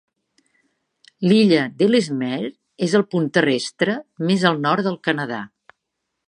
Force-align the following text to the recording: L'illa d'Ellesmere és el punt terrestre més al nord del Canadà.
L'illa 1.31 1.67
d'Ellesmere 1.81 2.49
és 2.87 2.97
el 3.01 3.05
punt 3.13 3.29
terrestre 3.39 3.99
més 4.31 4.47
al 4.53 4.59
nord 4.69 4.89
del 4.89 4.99
Canadà. 5.11 5.45